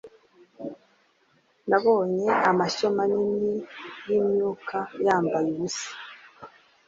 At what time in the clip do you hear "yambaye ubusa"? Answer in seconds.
5.05-5.89